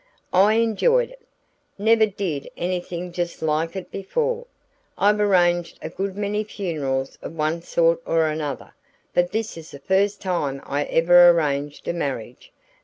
"I 0.33 0.53
enjoyed 0.55 1.11
it. 1.11 1.21
Never 1.77 2.07
did 2.07 2.49
anything 2.57 3.11
just 3.11 3.43
like 3.43 3.75
it 3.75 3.91
before. 3.91 4.47
I've 4.97 5.19
arranged 5.19 5.77
a 5.79 5.89
good 5.91 6.17
many 6.17 6.43
funerals 6.43 7.19
of 7.21 7.35
one 7.35 7.61
sort 7.61 8.01
or 8.03 8.25
another, 8.25 8.73
but 9.13 9.31
this 9.31 9.57
is 9.57 9.69
the 9.69 9.79
first 9.79 10.19
time 10.19 10.59
I 10.65 10.85
ever 10.85 11.29
arranged 11.29 11.87
a 11.87 11.93
marriage. 11.93 12.51